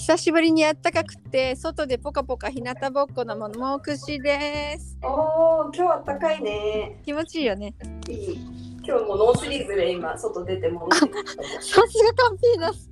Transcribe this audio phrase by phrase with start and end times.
[0.00, 6.98] 久しぶりにあったかくて外でポカポカ日向ぼっこのももくしですおー、今日は暖かいね。
[7.04, 7.74] 気持ちいいよね
[8.08, 8.38] いい。
[8.82, 12.90] 今日もノースリーブで今外出て戻ってきさすがカンピーナス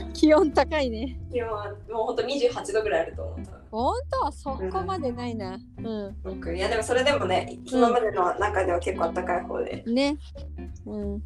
[0.00, 0.08] た。
[0.18, 3.52] 気温高いね気温はもう本当28度ぐらいあると思った。
[3.70, 9.84] 本当そこまでないなうん僕いやでもそれでもね、今までの中では結構暖かい方で。
[9.86, 10.16] ね
[10.86, 11.22] うん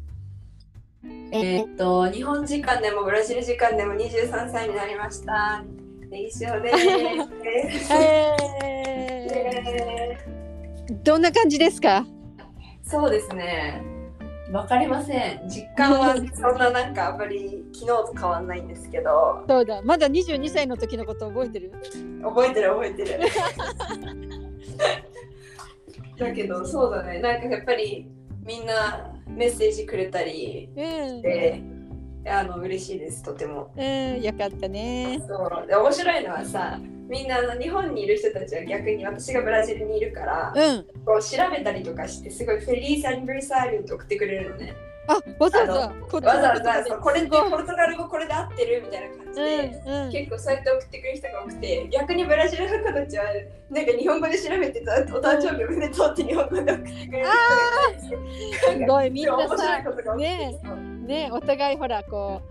[1.03, 5.63] えーっと、日本時間でもブラジル時間でも23歳になりました。
[6.09, 6.77] ネギ塩です。
[7.95, 12.05] ええーー、どんな感じですか？
[12.83, 13.81] そうですね。
[14.51, 15.47] わかりません。
[15.47, 21.71] 実感はそんななんかあんまり昨日と変わんないんですけど、そうだまだ22歳の時のこと覚えてる？
[22.21, 23.19] 覚えてる覚えてる。
[26.17, 27.19] だけどそうだね。
[27.19, 28.07] なんかやっぱり
[28.45, 30.81] みんなメッセージくれたりう
[31.19, 31.61] んで、
[32.27, 33.71] あの嬉しいですとても。
[33.75, 36.79] うんよかったねそうで面白いのはさ、
[37.09, 44.75] みんなあの日本にいる人たちは逆に私がブラジルにいるから、うんこう調べたりとかしてすごいフェリースアニバーサリーって送ってくれるのね。
[45.07, 47.49] あわざわざわざわざそうこれすごい。
[47.51, 50.11] ポルトガル語これで合ってるみたいな感じで、うんうん。
[50.11, 53.25] 結構そうやって送ってくれる人が多くて逆にブラジルの子たちは
[53.69, 60.59] なんか日本語で調べてたお誕生日おめでとうって日本語で送ってくれる人がすごいみんなさね
[61.05, 62.41] ねお互いほらこ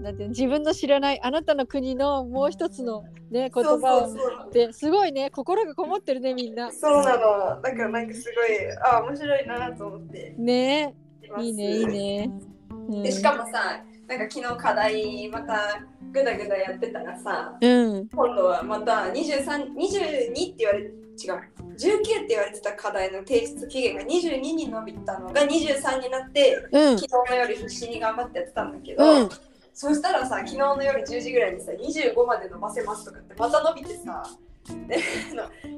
[0.00, 6.72] うなんて自分の知らないあなたの国のもう一つのね言葉をですごいね心がこもってるねみんな。
[6.72, 7.62] そうなの。
[7.62, 10.34] だからなんかすごいあ面白いなと思って。
[10.36, 10.96] ね
[11.40, 12.30] いいねいいね、
[12.70, 18.08] うん、でしかもさなんか昨日課題またぐだぐだやってたらさうん。
[18.08, 20.92] 今度はまた23 22って言われ違う
[21.72, 26.98] 19って言われてた課題の提出期限が22に伸びたのが23になってうん。
[26.98, 29.28] 昨日の夜必死に頑張ってやってたんだけど、うん。
[29.72, 34.22] そしたらさ昨日の夜10時ぐらいにさ25まで伸ばせますとかってまた伸びてさ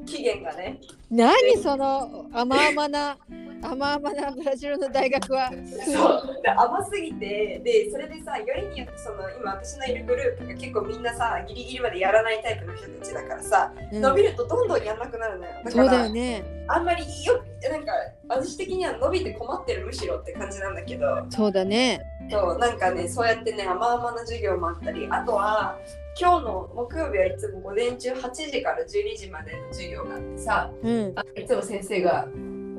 [0.06, 0.80] 期限がね。
[1.10, 3.16] 何その甘々な
[3.62, 5.50] 甘々なブラジルの大学は。
[5.50, 6.42] そう。
[6.42, 14.00] で甘すぎてでそれでさよりによってその今私のいるグループが結構みんなさギリギリまでやらないタイプの人たちだからさ、うん。
[14.02, 15.52] 伸びるとどんどんやんなくなるのよ。
[15.64, 16.44] だそうだよね。
[16.68, 17.92] あんまりよなんか
[18.28, 21.06] 私的には伸びて困ってるむしろって感じなんだけど。
[21.30, 22.02] そうだね。
[22.30, 25.78] そうなんかねそうやってね甘々な授業もあったりあとは
[26.18, 31.12] 今日の木曜日はいつも午前中8時から12時までの授業があってさうん。
[31.16, 32.28] あいつも先生が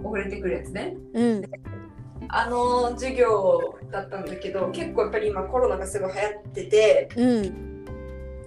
[0.03, 0.95] 遅れてくるやつね。
[1.13, 1.43] うん。
[2.29, 7.85] あの授業だったんだけど結構やっぱり今コロナがすごい流行っててうん。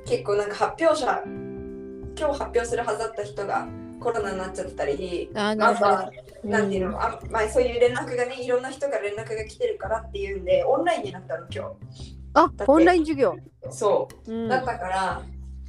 [0.07, 1.23] 結構なんか発表者
[2.19, 3.69] 今日発表するはずだった人が
[4.01, 5.91] コロナになっちゃったりあなるほど。
[5.91, 6.13] あとは
[6.45, 11.67] なんていうの、あまあ、そういう連絡がねいろんな人が連絡が来てるからっていうんでオンラインになったの今
[12.35, 13.37] あオンライン授業。
[13.71, 14.33] 日そう。
[14.33, 14.49] うん。
[14.49, 15.23] だったから、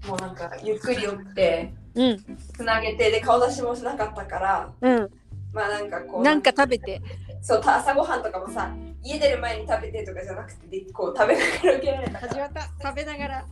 [0.07, 2.37] もうなんかゆっくり寄ってうん。
[2.53, 5.09] つなげてで顔出しもしなかったからうん。
[5.53, 7.01] まあなんかこうなんか食べて。
[7.41, 12.69] そうた朝ごはんとかもさ家出る前に食べてとかじゃなくてでこう食べながら受けられた始まった。
[12.83, 13.45] 食べながら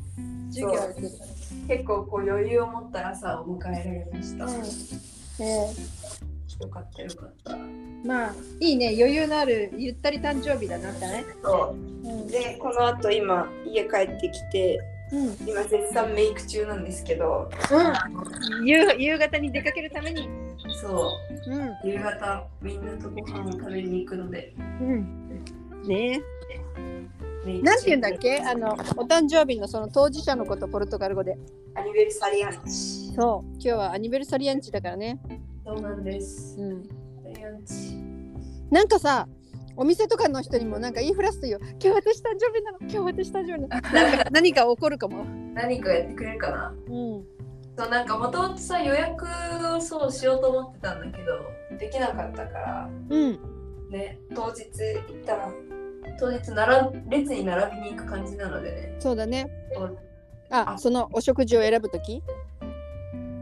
[0.50, 0.80] 授業
[1.68, 4.46] 結構こう余裕を持った朝を迎えられました、
[5.44, 5.74] え
[6.60, 7.52] よかったよかった。
[7.52, 11.26] ーまあいいね余裕のあるゆったり誕生日だなったね。
[11.44, 11.76] そう。
[11.76, 14.80] うんでこの後今家帰ってきて
[15.12, 15.48] うん。
[15.48, 17.50] 今絶賛メイク中なんですけど、
[18.66, 20.28] 夕夕方に出かけるために。
[20.82, 21.14] そ
[21.48, 21.52] う。
[21.52, 21.90] うん。
[21.90, 24.54] 夕方みんなとご飯を食べに行くので。
[24.58, 25.44] うん。
[25.88, 26.22] ね。
[27.64, 28.42] なんて言うんだっけ？
[28.42, 31.38] あのお誕生日のその当事者のことポルトガル語で。
[31.76, 33.14] アニベルサリアンチ。
[33.16, 33.52] そう。
[33.54, 35.20] 今日はアニベルサリアンチだからね
[35.68, 36.56] そうなんです。
[36.62, 36.84] うん。
[38.72, 39.28] なんかさ
[39.76, 41.60] お店とかの人にもなんか言いふらすとよ。
[41.62, 42.78] 今日私誕生日なの。
[42.82, 43.68] 今日私誕生日なの。
[43.92, 45.26] なんか何か起こるかも。
[45.54, 46.74] 何かやってくれるかな。
[46.88, 47.26] うん。
[47.78, 49.26] そうなんかもともとさ予約
[49.76, 52.90] をそうしようと思ってたんだけどできなかったから。
[53.10, 53.40] うん。
[53.92, 55.52] ね当日行ったら
[56.18, 58.96] 当日並ん列に並びに行く感じなのでね。
[59.00, 59.52] そうだね。
[59.74, 59.98] そう
[60.50, 60.78] あ。
[60.78, 62.24] そのお食事を選ぶとき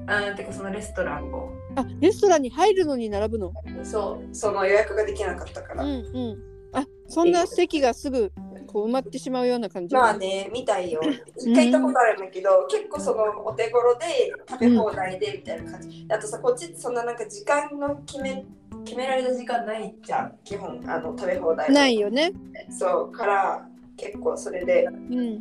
[0.07, 3.54] あーてかそのレストランをあレストランに入るのに並ぶの？
[3.83, 6.38] そうその予約ができなかったから、うんうん。
[6.74, 8.31] あそんな席がすぐ
[8.68, 9.95] こう埋まってしまうような感じ？
[9.95, 11.01] まあねみたいよ。
[11.38, 18.44] 一回行ったことあるんだけど、結構そのお手頃で食べ放題でみたいな感じ、あとさこっちってそんななんか時間の決め
[18.83, 20.38] 決められた時間ないじゃん。
[20.44, 21.72] 基本あの食べ放題。
[21.72, 22.33] ないよね。
[22.69, 25.38] そうから結構それでうん。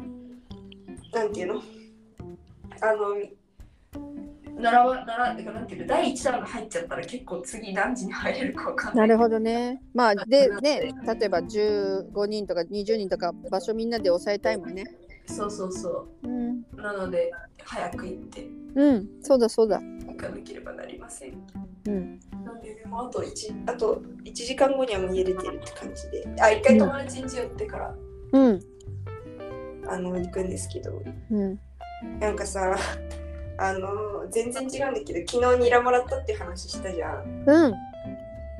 [1.12, 1.62] なんていうの？
[2.80, 3.16] あの
[4.56, 9.82] 並ば並んでなんていうの第一弾が入っちゃったら結構次何時に入れるかわかんなないるほどね。
[9.92, 10.94] まあでね。
[11.18, 14.84] 例えば15人とか20人とか場所みんなで抑えたいもんね。
[15.26, 16.28] そうそうそう。
[16.28, 16.82] んうん。
[16.82, 17.32] なので
[17.64, 18.46] 早く行って。
[18.74, 19.80] うんそうだそうだ。
[19.80, 21.32] 行かなければなりません。
[21.86, 22.20] うん。
[22.44, 26.26] なんででもあと1あと1時間後にはもう家出てるって感じで。
[26.40, 27.94] あ一回友達ん家寄ってから、
[28.32, 28.60] うん。
[29.88, 31.02] あの行くんですけど。
[31.30, 31.58] うん。
[32.20, 32.76] なんかさ
[33.56, 37.44] あの全然違うんだけど昨日ニラもらったって話したじゃん。
[37.46, 37.74] うん。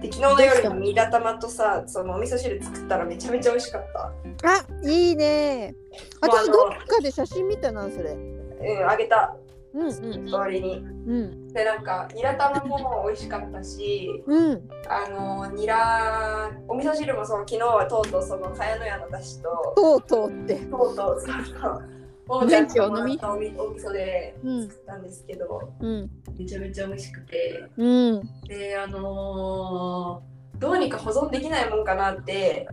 [0.00, 4.12] で昨日の夜にニラ玉とさそのお味噌汁作ったらめちゃめちゃ美味しかった。
[4.48, 5.74] あいいね。
[6.20, 8.12] 私どっかで写真見たなそれ。
[8.12, 9.36] うんあげた。
[9.74, 9.92] うんうん。
[9.92, 10.76] ストーリーに。
[10.76, 11.48] うん。
[11.48, 14.68] でなんかニラ玉も美味しかったしうん。
[14.88, 20.56] あのニラお味噌汁もそう昨日はとうとうその茅野屋のだしととうとうって。
[20.56, 21.93] とうとうそうそう
[22.26, 26.10] ももちゃんともらったおみお味噌でうん作ったんですけど、うん。
[26.38, 27.64] めちゃめちゃ美味しくて。
[27.76, 28.22] うん。
[28.48, 32.68] であのーどうにか保存できないもんかなって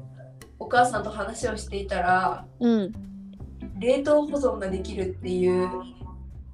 [0.59, 2.93] お母さんと話をしていたらうん。
[3.79, 5.67] 冷凍保存ができるっていう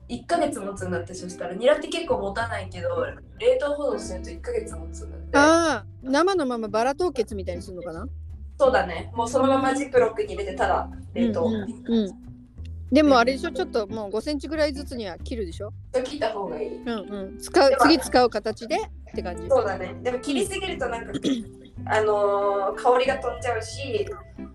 [0.07, 3.05] 1ヶ月持つんだってそしたらニラって結構持たないけど
[3.37, 5.37] 冷凍保存すると1ヶ月持つんだって。
[5.37, 8.07] ああ生のままバラ凍結みたいにするのかな？
[8.57, 9.11] そうだね。
[9.13, 12.26] もうそのままジップロックに入れてただ冷凍、うんうんうん
[12.91, 15.71] でもあれでしょちょっともう5センチぐらいずつには切るでしょ？
[15.91, 16.77] と切った方がいい。
[16.77, 16.93] うんう
[17.33, 17.37] ん。
[17.39, 18.79] 使う次使う形でっ
[19.15, 19.47] て感じ？
[19.49, 19.93] そうだね。
[20.03, 21.11] でも切りすぎるとなんか
[21.85, 24.07] あのー香りが飛んじゃうし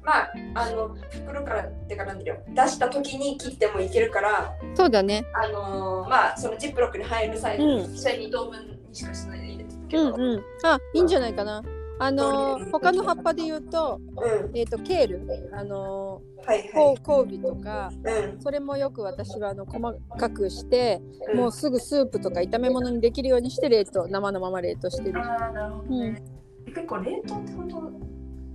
[0.02, 2.24] まああの袋からってかなん出
[2.68, 5.24] した時に切ってもいけるからそうだね。
[5.34, 7.92] あのーまあそのジップロックに入るサイズ、うん。
[7.92, 10.42] 実際2等分にしかしないで入れてるけど、うんうん。
[10.64, 11.62] あいいんじゃないかな
[12.02, 14.56] あのー他の葉っぱで言うとうん。
[14.56, 15.50] えっ、とケール。
[15.52, 16.98] あのはいーはい。
[16.98, 18.40] コウビとかうん。
[18.40, 21.00] それもよく私はあの細かくして、
[21.32, 21.38] うん。
[21.38, 25.20] もうすぐスープとか炒め物にできるようにして冷凍生のまま冷凍してる。
[25.20, 26.22] ああなるほどね、
[26.66, 27.92] 結構冷凍って本当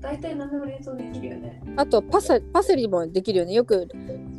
[0.01, 1.61] 大体何でも冷凍できるよね。
[1.77, 3.53] あとパセパセリもできるよね。
[3.53, 3.87] よく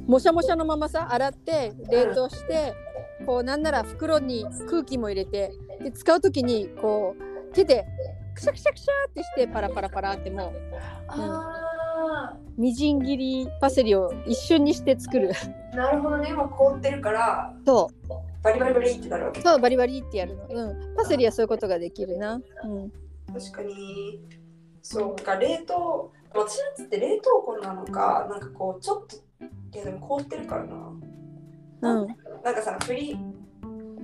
[0.06, 2.74] もしゃもしゃのままさ洗って冷凍して、
[3.24, 5.52] こうなんなら袋に空気も入れて
[5.82, 7.86] で使う時にこう手で
[8.38, 10.52] クシャクシャクシャってしてパラパラパラってもう
[11.08, 15.32] あみじん切りパセリを一瞬にして作る
[15.74, 18.08] なるほどね今凍ってるからそう
[18.42, 22.90] バリバリバリってなるわけそうバリバリってやるのうんパセリはそういうことができるなうん
[23.32, 24.20] 確かに
[24.82, 30.74] そうか冷凍私のやつって冷凍庫なのかなんかこうちょっといやでも凍ってるからな
[31.82, 32.08] うん
[32.44, 33.18] なんかさフリ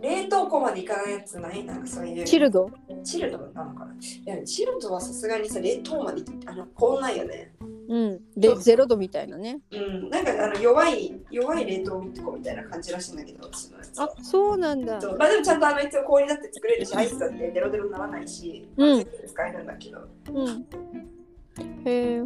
[0.00, 2.70] 冷凍庫までいかないやつないなんかそういうチルド
[3.04, 7.54] チルドなのかないやチルドはさすがにさ冷凍まであの凍んないよね。
[7.88, 8.20] うん。
[8.36, 9.60] でゼロ度みたいなね。
[9.70, 10.10] うん。
[10.10, 11.90] なんかあの弱い弱い冷凍
[12.24, 14.98] 庫みたいな感じらしいんだけど私のやつあそうなんだ。
[15.18, 19.04] まあでもちゃんとあの一応氷だって作れるしアイスだってデロデロにならないし、うん。
[19.26, 19.98] 使えるんだけど。
[20.32, 20.66] うん。
[21.84, 22.24] へえ。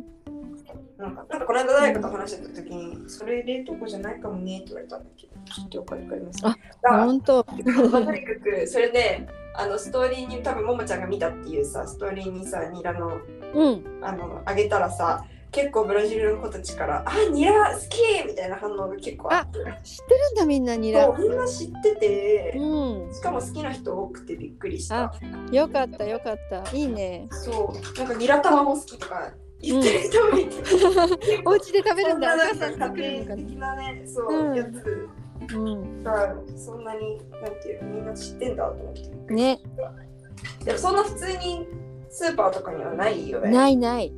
[0.98, 9.28] なんかなんかこの間誰かと話してた時にそれ冷凍庫じゃないかもねって言われたんだけどちょっとわかりますあだからほんとまあとにかくそれで
[9.58, 13.18] あのストーリーに多分ももちゃんが見たっていうさストーリーにさニラの
[13.54, 13.98] うん。
[14.02, 19.58] あのあげたらさ結構ブラジルの子たちから「あニラ好き!」みたいな反応が結構あって。
[19.82, 21.08] 知ってるんだみんなニラ。
[21.18, 22.52] みんな知ってて。
[22.56, 23.12] うん。
[23.12, 25.04] しかも好きな人多くてびっくりした。
[25.04, 25.12] あ
[25.50, 26.64] よかったよかった。
[26.76, 27.26] いいね。
[27.30, 30.56] そうなんかニラ玉も好きとか言ってる人もいて、
[31.44, 32.34] お家で食べるんだ。
[32.34, 33.76] お母さん作るのか的な。
[33.76, 34.54] ねそう、うん。
[34.54, 35.08] やつ
[35.54, 36.02] うん。
[36.02, 39.60] がそんなになんていうのみんな知ってんだと思ってね。
[40.64, 41.66] でもそんな普通に
[42.10, 43.50] スーパーとかにはないよね。
[43.50, 44.12] ないない。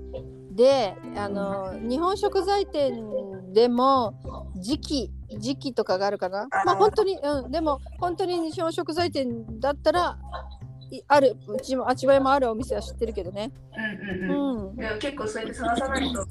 [0.52, 4.14] であの日本食材店でも
[4.56, 6.49] 時期時期とかがあるかな。
[6.66, 7.50] まあ本当にうん。
[7.50, 10.18] でも本当に日本食材店だったら
[10.60, 10.60] い
[11.09, 13.52] あるうちもあちばいもあるお店は知ってるけどね。
[13.76, 14.56] うんううん。
[14.66, 14.73] うん。
[14.73, 16.26] んでも結構そうやって探さないと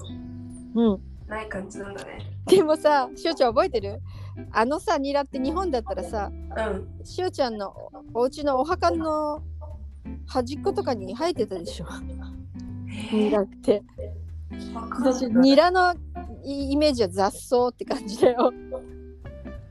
[0.75, 1.00] うん。
[1.28, 2.20] ない感じなんだね。
[2.46, 4.01] でもさしおちゃん覚えてる？
[4.51, 7.06] あのさニラって日本だったらさうん。
[7.06, 7.74] しおちゃんの
[8.13, 9.42] お家のお墓の
[10.28, 11.86] 端っことかに生えてたでしょ？
[13.12, 13.84] ニラって。
[14.51, 15.94] 私ニラの
[16.44, 18.51] イイメージは雑草って感じだよ、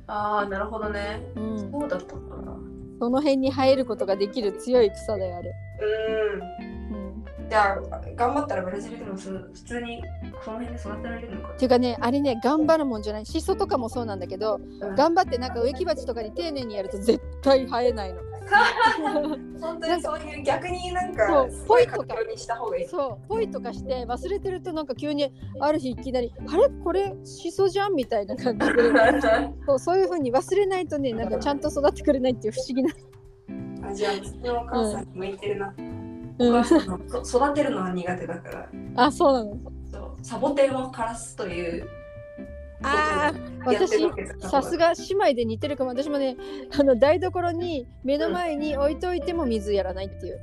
[0.06, 1.20] ああなるほどね。
[1.34, 2.56] うん、そうだったのかな
[2.98, 6.94] その辺に生えることができる強い草だよあれ、うん。
[6.94, 10.02] うん、じゃあ頑張ったらブラジルでもそ普通に
[10.44, 11.48] その辺で育てられるのか。
[11.54, 13.26] っていうかねあれね頑張るもんじゃない。
[13.26, 18.20] シソとかもそうなんだけどな、頑張ってなんか植木鉢とかに丁寧にやると絶対生えないの
[19.60, 22.22] 本当にそういう逆になんそかポイとか。
[22.30, 22.86] にした方がいい。
[22.86, 26.68] そうポイとかして忘れてるとなんか急にある日いきなり「あれ？
[26.84, 28.72] これシソじゃん?」みたいな感じで。
[29.66, 36.28] そうそういうふうに忘れないとねなんかちゃんと育ってくれないっていう不思議な、あじゃあうちのお母さんに向いてるな、うん。
[36.40, 38.68] お母さんのそ育てるのは苦手だから。
[38.96, 39.56] あそうなの。
[39.90, 41.88] そうサボテンを枯らすという
[42.82, 43.34] ああ
[43.66, 43.98] 私
[44.40, 45.90] さすが姉妹で似てるかも。
[45.90, 46.36] 私もね
[46.78, 50.40] あの台所に目の前に置いといても水やらないっていう、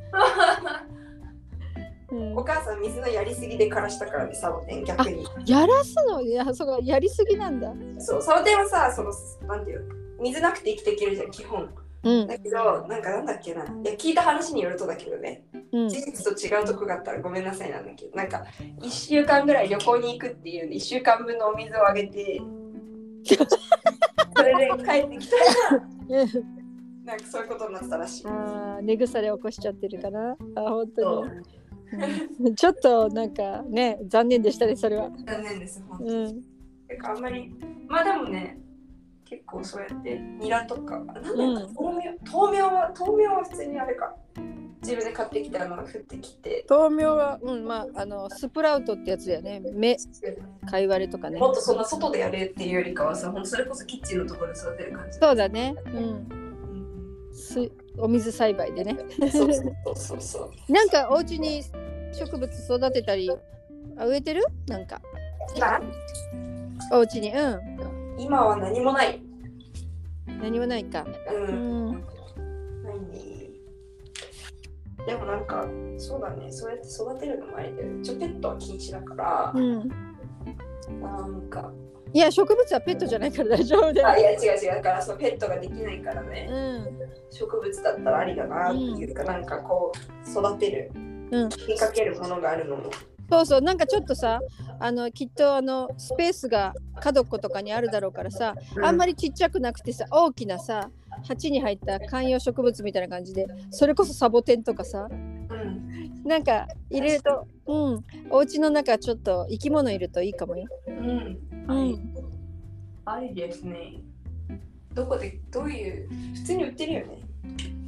[2.11, 2.37] うん。
[2.37, 5.25] お母さん水のやりすぎで枯らしたからねサボテン逆に。
[5.45, 6.21] やらすの？
[6.21, 7.73] いやそうかやりすぎなんだ。
[7.99, 9.11] そうサボテンはさその
[9.47, 9.95] なんていうの？
[10.21, 11.69] 水なくて生きていけるじゃん基本
[12.05, 12.27] うん。
[12.27, 13.63] だけどなんかなんだっけな。
[13.63, 15.43] いや聞いた話によるとだけどね。
[15.71, 15.89] うん。
[15.89, 18.15] 事実と違うとこがあったらごめんなさいなんだけど。
[18.15, 18.45] なんか
[18.79, 22.39] 1週間ぐらい旅行に行くっていうんで1週間分のお水をあげて。
[24.37, 25.81] それで帰ってきたら
[27.05, 28.27] なんかそういうことになってたらしい。
[28.27, 30.37] あー根腐れ起こしちゃってるかな。
[30.55, 31.31] あ本当に、
[32.43, 32.49] う。
[32.49, 35.09] ん ちょっとなんかね残念でしたねそれは。
[35.25, 36.11] 残念です本当に。
[36.11, 36.43] うん。
[37.03, 37.55] あんまり
[37.87, 38.59] まあでもね
[39.25, 41.73] 結構そうやってニラとかなんうん。
[41.73, 44.15] 豆苗豆苗は豆苗は普通にあれか。
[44.83, 46.63] 自分で買ってきたのを振ってきて。
[46.69, 49.61] 豆苗はうんまああのスプラウトってやつだよね。
[49.73, 49.97] 目
[50.69, 51.39] かいわれとかね。
[51.39, 55.17] もっとそんな外でやれっていうよりかはさほんとそれこそキッチンのところで育てる感じ。
[55.19, 55.75] そうだね。
[55.87, 55.95] うん。
[55.97, 56.01] う
[57.31, 57.33] ん。
[57.33, 58.95] すお水栽培でね。
[59.31, 60.51] そうそうそうそう。
[60.71, 61.63] なんかお家に
[62.13, 63.31] 植物育てたり
[63.97, 64.45] あ植えてる？
[64.67, 65.01] なんか。
[65.55, 65.81] 今？
[66.91, 67.59] お家にうん
[68.17, 69.21] 今は何もない。
[70.41, 71.05] 何もないか。
[71.31, 71.89] ううん。
[71.89, 72.99] んない。
[72.99, 73.49] ね
[75.05, 75.65] でもなんか
[75.97, 76.51] そうだね。
[76.51, 79.51] そうやって育てるのもあれだよ一応ペットは禁止だから。
[79.55, 79.89] うん。
[81.01, 81.71] なんか。
[82.13, 84.07] いや植物はペットじゃないから 大丈夫だよ。
[84.07, 84.75] あいや違う違う。
[84.75, 86.47] だからそうペットができないからね。
[86.49, 86.99] うん。
[87.29, 90.91] 植物だったらありだなっていうか、なんかこう育てる、
[91.31, 91.49] うん。
[91.49, 92.83] 気にかけるものがあるのも
[93.29, 94.39] そうそうなんかちょっとさ
[94.79, 100.89] あのきっとあのスペースが角っことかにあるだろうからさ、あんまりりちっちゃくなくてさ大きなさ
[101.27, 108.05] 鉢に入った観葉植物みたいな感じでそれこそサボテンとかさうん、なんか入れるとうん。
[108.29, 110.67] お家の中ちょっと生き物いるといいかもよ。
[110.87, 111.39] うん。
[111.67, 112.15] うん、
[113.05, 114.01] ありですね。
[114.93, 117.21] どこでどういう普通に売ってるよね。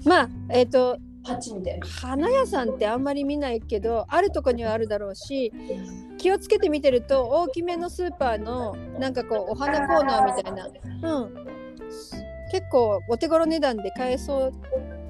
[0.03, 0.97] まあえっ、と
[1.27, 1.87] 鉢みたいな。
[1.87, 5.51] 花屋さんってあんまり見ないけどあるとこにはあるだろうし
[6.17, 11.33] 気をつけて見てると大きめのスーパーのなんかこうお花コーナーみたいな、うん、
[12.51, 14.51] 結構お手頃値段で買えそ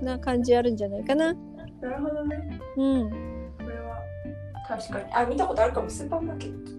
[0.02, 1.34] うな感じあるんじゃないかな。
[1.82, 2.60] なるほどね。
[2.78, 3.10] うん、
[3.58, 4.04] これは
[4.68, 5.14] 確かに。
[5.14, 5.90] あ見たことあるかも。
[5.90, 6.72] スーパーマーケット。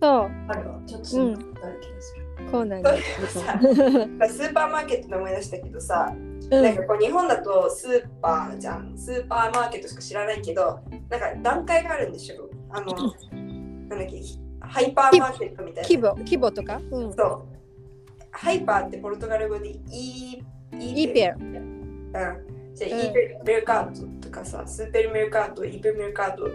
[0.00, 0.30] そう。
[0.48, 0.80] あるわ。
[0.86, 6.14] ちょっとそんなことある気がする、コーナー スーパーマーケットで思い出したけどさ、
[6.58, 6.64] うん。
[6.64, 12.50] なんかこう日本だとスーパーじゃんスーパーマーケットしか知らないけどなんか段階があるんでしょ？
[12.70, 12.86] あの
[13.88, 14.22] なんだっけ？
[14.60, 15.88] ハイパーマーケットみたいな。
[15.88, 17.44] 規模規模とか、うん、そう。
[18.32, 21.36] ハイパーってポルトガル語でイーイーペル。
[21.38, 22.10] うん。
[22.12, 23.00] じゃあ、うん。
[23.00, 26.48] イーペルメルカートとかさスーペルメルカートイーペルメルカート。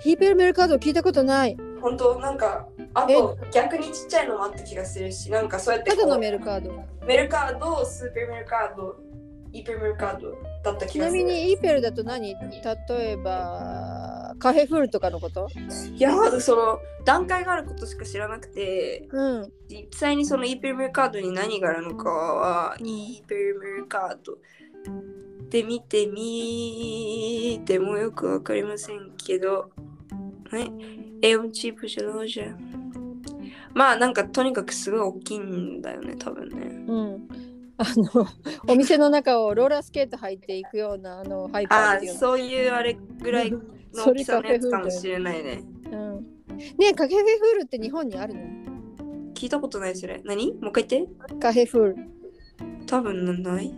[0.00, 1.56] ヒーペルメルカード聞いたことない。
[1.82, 2.18] 本当？
[2.20, 6.84] なんかあと逆にちっちゃいのもあった気がするしなんかそうやってただのメルカード。
[7.06, 8.96] メルカードスーペルメルカード
[9.52, 10.30] イーペルメルカード
[10.62, 11.20] だった気がする。
[11.20, 12.34] ちなみにイーペルだと何？
[12.34, 15.48] 例えばカフェフールとかのこと？
[15.94, 19.52] いやまずその段階があることしか知らなくてうん。
[19.68, 22.86] 実際にその e ペルメルカードに何があるのかはうん。
[22.86, 24.38] e ペルメルカード
[25.48, 29.70] で見てみてもよくわかりませんけど
[30.50, 30.70] はい。
[31.22, 32.46] エオンチープじゃどうじゃ
[33.74, 36.56] まあなんかとにかくすごい大きいんだよね多分ね。
[36.88, 37.28] うん。
[37.82, 38.26] あの
[38.68, 42.18] お店の中をローラースケート履いていくようなあのハイパーっていうの。
[42.18, 43.60] そういうあれぐらいの
[43.94, 45.62] 大きさのやつかもしれないね。
[45.90, 48.40] うん、ねえカフェフールって日本にあるの？
[49.32, 50.20] 聞いたことないそれ。
[50.26, 50.52] 何？
[50.60, 51.14] もう一回言って。
[51.40, 51.96] カフェフール。
[52.86, 53.74] 多分ない。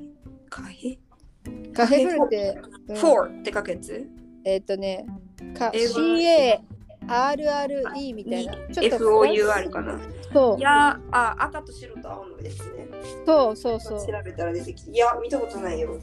[0.50, 0.98] カヘ
[1.72, 4.04] カフェフールって、うん ?4 って書くやつ？
[4.44, 5.06] えっ、とね、
[5.56, 5.86] か英
[7.06, 8.54] 語 CARRE みたいな。
[8.54, 9.98] ちょっと FOUR かな
[10.32, 12.88] そういやあ赤と白と青のですね
[13.26, 14.22] そうそうそ調う。
[14.24, 15.98] べたら出てきていや見たことないよ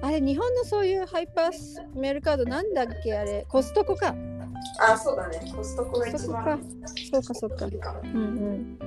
[0.00, 3.16] あれ、日本のそういうハイパースメルカードなんだっけ？
[3.16, 4.12] あれ、コストコか。
[4.80, 6.60] あそうだねコストコが一番。
[7.12, 7.66] そうかそうか。
[8.02, 8.78] うんうん。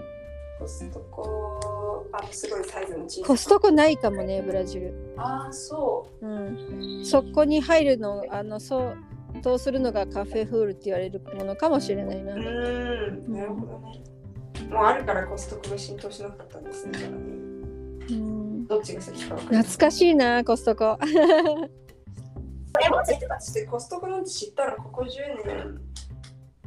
[0.59, 4.93] コストコあすごいサイズの小さいコストコないかもね、ブラジル。
[5.15, 7.01] あそうん。
[7.05, 8.97] そこに入るの、あの、そう。
[9.41, 12.33] とするのがカフェフールって言われるものかもしれないな。
[12.33, 13.33] うん。
[13.33, 14.03] なるほどね
[14.69, 16.99] もうあるからコストコが浸透しなかったんですね。
[17.03, 20.97] うん、どっちが先か分かる懐かしいな、コストコ。
[22.83, 23.03] えも
[23.39, 25.81] してコストコなんて知ったらここ10年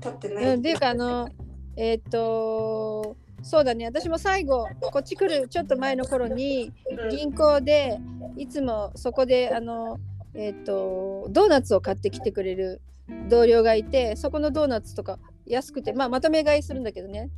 [0.01, 1.29] 経ってない、うん、っていうかあの
[1.77, 3.85] えっ、とそうだね。
[3.85, 7.09] 私も最後こっち来るちょっと前の頃にうん。
[7.11, 8.01] 銀行で
[8.37, 9.99] いつもそこであの
[10.35, 12.81] えっ、とドーナツを買ってきてくれる
[13.29, 15.19] 同僚がいてそこのドーナツとか
[15.49, 17.31] 安くて、まあ、まとめ買いするんだけどね、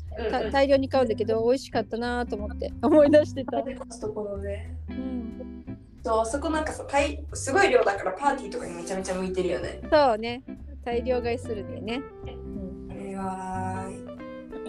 [0.52, 3.62] 大量に買うんだけど美味しかったなと思って思い出してた。
[3.62, 4.76] コストコのね。
[4.88, 9.80] うん、そう、そこなんかさ、大すごい量だからパーティーとかにめちゃめちゃ向いてるよね。
[9.90, 10.42] そうね
[10.85, 12.02] 大量買いするんだよね。
[12.25, 13.90] うんあれは、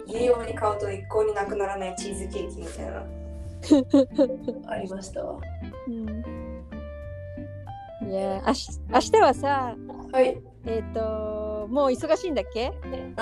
[0.06, 3.06] 家用に買うと一向になくならないチーズケーキみたいな。
[4.72, 5.40] ありましたわ。
[5.88, 6.41] うん、
[8.12, 9.76] いや明日明日はさ
[10.12, 10.38] はい。
[10.66, 12.74] えっ、ともう忙しいんだっけ？
[12.86, 13.16] うん。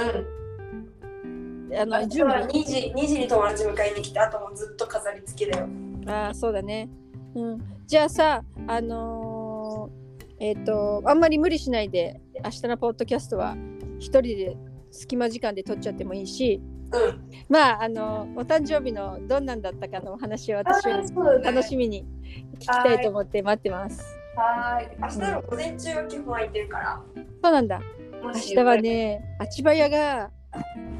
[1.79, 5.67] あの準備2時 ,2 時に友達迎えに来て、あともうずっと飾り付けだよ。
[6.07, 6.89] ああそうだね。
[7.35, 13.55] うん、じゃあさあのーえっ、とあんまり無理しないで明日のポッドキャストは
[13.99, 14.57] 一人で
[14.89, 16.59] 隙間時間で撮っちゃってもいいし
[16.91, 17.21] うん。
[17.47, 21.03] まああのお誕生日のどんなんだったかのお話を私は
[21.43, 22.07] 楽しみに
[22.55, 24.18] 聞きたいと思って待ってます。
[24.39, 24.97] はーい。
[24.99, 27.01] 明日の午前中は基本空いてるから。
[27.15, 27.81] そうなんだ。
[28.21, 28.77] 明明日は。
[28.77, 30.31] ね、あちばやが、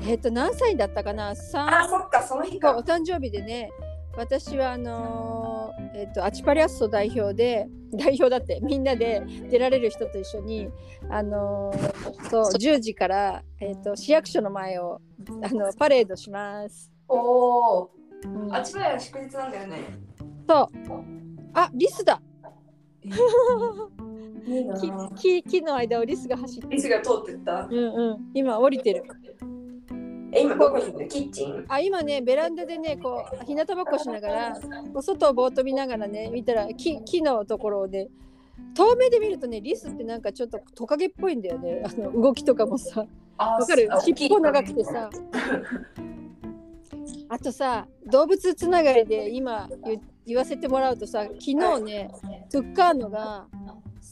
[0.06, 1.30] えっ、と、何歳だったかな？
[1.30, 1.36] あ、?3
[1.90, 2.78] そっか、その日か。
[2.78, 3.72] お誕生日でね、
[4.18, 10.70] 私はあのーえっ、と、アチパリアッソ代表で、代表だって、みんなで出られる人と一緒に、
[11.10, 15.02] あのーそう、10時から、えっ、と、市役所の前を、
[15.42, 16.92] あの、パレードします。
[17.08, 17.92] おお。
[18.24, 19.78] うんあちばや祝日なんだよね。
[20.48, 20.68] そう。
[21.54, 22.22] あ、リスだ
[23.04, 23.14] いい
[25.16, 26.68] 木木 木の間をリスが走って。
[26.76, 27.68] リスが通ってった？
[27.70, 28.32] うんうん。
[28.34, 29.04] 今降りてる。
[30.32, 30.94] え、今どこにいる？
[31.00, 31.66] のキッチン？
[31.68, 34.60] あ今ねベランダでねこう日向ぼっこしながら
[34.94, 38.10] こう外をぼーっと見ながらね見たら木木のところをね
[38.76, 41.84] 遠目で見るとねリスってなんかちょっとトカゲっぽいんだよね。
[41.86, 43.06] あの動きとかもさ。
[43.38, 43.88] あわかる？
[43.92, 45.10] あ尻尾長くてさ。
[47.32, 52.10] あとさ動物つながりで今言言わせてもらうとさ昨日ね
[52.52, 53.48] トゥッカーノが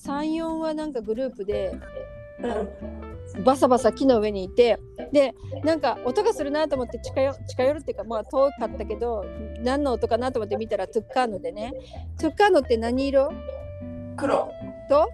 [0.05, 1.79] 34はなんかグループで
[2.41, 4.79] うんバサバサ木の上にいて
[5.11, 9.25] でなんか音がするなと思って近寄近寄るっていうかまあ遠かったけど
[9.59, 11.73] 何の音かなと思って見たらトゥッカーノでね
[12.19, 13.31] トゥッカーノって何色？
[14.15, 14.49] 黒。
[14.89, 15.09] と？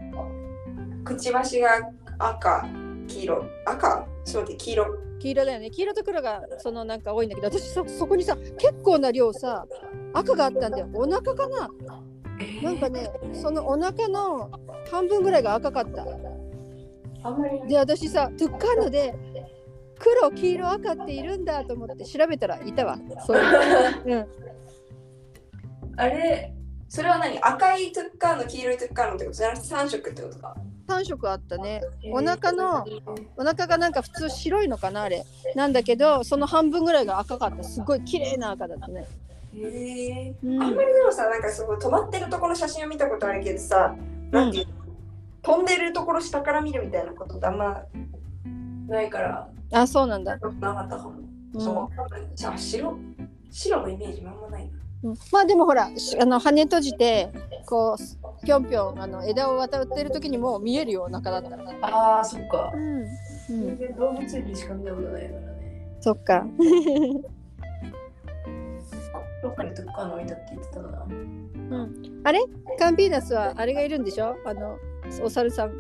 [1.04, 1.70] くちばしが
[2.20, 2.66] 赤、
[3.14, 3.46] 黄色。
[3.66, 4.08] 赤？
[4.26, 4.86] ちょっと待って、黄色。
[5.20, 5.72] 黄色だよね。
[5.72, 9.66] 黄色と黒がそのなんか多いんだけど私そそこにさ結構な量さ
[10.14, 10.90] 赤があったんだよ。
[10.94, 11.70] お腹かな？
[12.62, 14.50] なんかねそのお腹の
[14.92, 16.06] 半分ぐらいが赤かった。
[17.68, 19.16] で私さトゥッカーノで
[19.98, 22.98] 黒黄色赤っているんだと思って調べたらいたわ。
[23.26, 23.38] そう。
[23.38, 23.46] いう、
[24.06, 24.28] うん、
[25.96, 26.54] あれ、
[26.90, 27.40] それは何？
[27.40, 29.38] 赤いトゥッカーの黄色いトゥッカーのってこと？
[29.38, 30.58] じゃなくて3色ってことか。
[30.88, 31.82] 3色あったね。
[32.12, 32.86] お腹の
[33.38, 35.26] お腹がなんか普通白いのかなあれ。
[35.56, 37.64] なんだけどその半分ぐらいが赤かった。
[37.64, 39.08] すごい綺麗な赤だったね、
[39.56, 40.36] へえ。
[40.44, 40.62] うん。
[40.64, 43.96] あんまりでもさ、なんかその止まってるところの写真を見たことあるけどさ、
[44.32, 44.74] なんていうの、
[45.42, 47.84] 飛んでるところ下から見るみたいなことってあんま
[48.88, 51.14] ないから、あそうなんだ、なかったかも。
[51.54, 51.62] うん。
[51.62, 52.36] そう。
[52.36, 52.98] じゃあ白、
[53.52, 54.72] 白のイメージあんまないな。
[55.04, 55.18] うん。
[55.32, 57.32] まあでもほらしあの羽閉じて
[57.66, 62.78] こうぴょんぴょんあの枝を渡ってる時にも見えるよお腹だったら、ああ、そっかう。
[62.78, 63.08] んうん、
[63.50, 65.98] 全然動物園でしか見たことないからね。
[66.02, 66.46] そっか
[69.42, 71.06] どっかにトゥッカーの置いたって言ってたな。
[72.24, 72.40] あれ？
[72.80, 74.38] カンピーナスはあれがいるんでしょ？
[74.46, 74.78] あの
[75.22, 75.72] お猿さん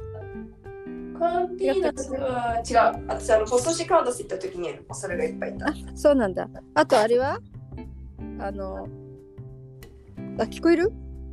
[1.17, 3.03] カンピーナスは違う。
[3.07, 5.67] 私、あの、細シカードス行った時にそれがいっぱいいた。
[5.67, 7.39] あそうなんだあとあれは？
[8.39, 8.89] あの
[10.39, 10.91] あ聞こえる？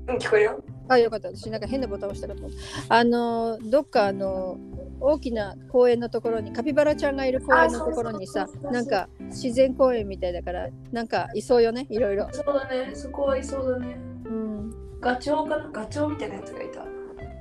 [0.08, 0.62] うん、聞こえるよ。
[0.90, 1.28] あ、よかった。
[1.28, 2.50] 私なんか変なボタン押したかと思っ
[2.88, 2.94] た。
[2.94, 4.58] あの、どっかあの、
[4.98, 12.28] 大きな公園のところに、カピバラちゃんがいる公園のところにさなんか自然公園みたいだから、なんかいそうよね、いろいろ。
[12.32, 13.96] そうだね、そこはいそうだね。
[14.26, 15.00] うん。
[15.00, 15.70] ガチョウかな？
[15.72, 16.82] ガチョウみたいなやつがいた。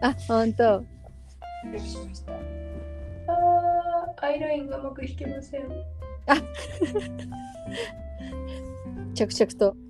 [0.08, 0.86] あ、ほんと。
[1.66, 2.32] びっくりしました。
[2.32, 5.64] あー、アイラインがうまく引けません。
[9.16, 9.89] 着々とはい。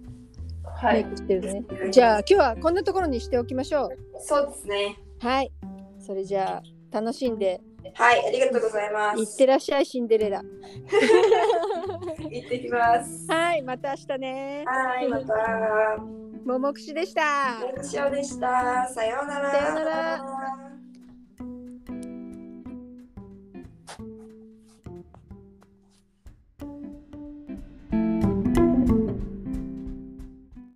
[0.83, 1.63] メイクしてるね。
[1.91, 3.97] じゃあ、今日はこんなところにしておきましょう。
[4.19, 4.99] そうですね。
[5.19, 5.51] はい。
[5.99, 7.61] それじゃあ、楽しんで、
[7.93, 9.19] はい、ありがとうございます。
[9.21, 10.41] いってらっしゃい、シンデレラ。
[12.19, 13.31] 行ってきます。
[13.31, 14.63] はい、また明日ね。
[14.65, 15.97] はい、また。
[16.45, 17.59] ももくしでした。
[17.61, 18.87] よろしおでした。
[18.87, 19.51] さようなら。
[19.51, 20.38] さようなら